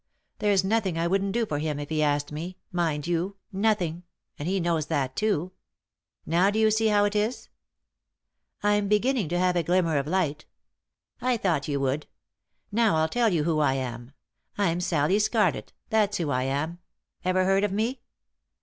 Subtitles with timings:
[0.39, 4.03] There's nothing I wouldn't do for him if he asked me— mind you, nothing 1
[4.39, 5.51] and he knows that too.
[6.25, 7.49] Now do you see how it is?""
[8.63, 10.45] I'm beginning to have a glimmer of light.""
[11.21, 12.07] I thought you would.
[12.71, 14.13] Now I'll tell you who I am.
[14.57, 16.79] I'm Sallie Scarlett; that's who I am.
[17.23, 18.01] Ever heard of me